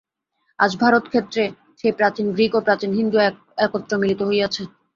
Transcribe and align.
আজ 0.59 0.71
ভারতক্ষেত্রে 0.81 1.43
সেই 1.79 1.93
প্রাচীন 1.99 2.25
গ্রীক 2.35 2.51
ও 2.55 2.65
প্রাচীন 2.67 2.91
হিন্দু 2.99 3.17
একত্র 3.65 3.93
মিলিত 4.01 4.21
হইয়াছে। 4.29 4.63